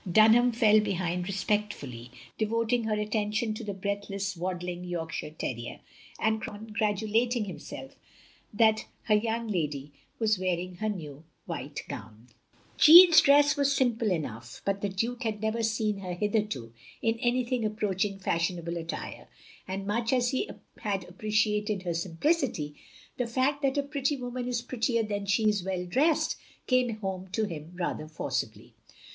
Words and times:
Dtmham 0.09 0.55
fell 0.55 0.79
behind 0.79 1.27
respectfully, 1.27 2.09
devoting 2.39 2.85
her 2.85 2.99
attention 2.99 3.53
to 3.53 3.63
the 3.63 3.75
breathless 3.75 4.35
waddling 4.35 4.83
York 4.83 5.11
shire 5.11 5.29
terrier; 5.29 5.79
and 6.19 6.41
congratulating 6.41 7.45
herself 7.45 7.95
that 8.51 8.87
her 9.03 9.13
young 9.13 9.47
lady 9.47 9.91
was 10.17 10.39
wearing 10.39 10.77
her 10.77 10.89
new 10.89 11.23
white 11.45 11.83
gown. 11.87 12.25
2s8 12.25 12.27
THE 12.27 12.33
LONELY 12.33 12.37
LADY 12.97 13.05
Jeanne's 13.11 13.21
dress 13.21 13.55
was 13.55 13.75
simple 13.77 14.09
enough, 14.11 14.63
but 14.65 14.81
the 14.81 14.89
Duke 14.89 15.21
had 15.21 15.39
never 15.39 15.61
seen 15.61 15.99
her 15.99 16.15
hitherto, 16.15 16.73
in 17.03 17.19
anything 17.19 17.63
approaching 17.63 18.17
fashionable 18.17 18.77
attire; 18.77 19.27
and 19.67 19.85
much 19.85 20.11
as 20.11 20.29
he 20.31 20.49
had 20.79 21.07
appreciated 21.07 21.83
her 21.83 21.93
simplicity, 21.93 22.73
the 23.17 23.27
fact 23.27 23.61
that 23.61 23.77
a 23.77 23.83
pretty 23.83 24.17
woman 24.17 24.47
is 24.47 24.63
prettier 24.63 25.03
when 25.03 25.27
she 25.27 25.47
is 25.47 25.63
well 25.63 25.85
dressed, 25.85 26.37
came 26.65 26.97
home 27.01 27.27
to 27.27 27.43
him 27.45 27.73
rather 27.75 28.07
forcibly. 28.07 28.73